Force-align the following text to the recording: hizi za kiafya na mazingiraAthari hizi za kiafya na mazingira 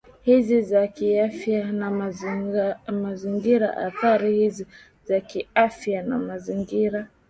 hizi 0.21 0.61
za 0.61 0.87
kiafya 0.87 1.71
na 1.71 1.91
mazingiraAthari 2.91 4.35
hizi 4.35 4.67
za 5.05 5.19
kiafya 5.19 6.03
na 6.03 6.19
mazingira 6.19 7.07